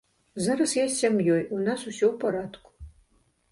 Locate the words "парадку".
2.25-2.69